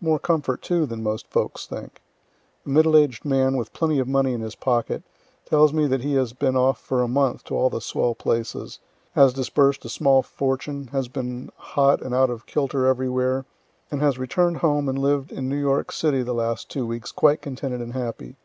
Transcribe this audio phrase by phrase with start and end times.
[0.00, 2.00] More comfort, too, than most folks think.
[2.64, 5.02] A middle aged man, with plenty of money in his pocket,
[5.44, 8.78] tells me that he has been off for a month to all the swell places,
[9.12, 13.44] has disburs'd a small fortune, has been hot and out of kilter everywhere,
[13.90, 17.12] and has return' d home and lived in New York city the last two weeks
[17.12, 18.36] quite contented and happy.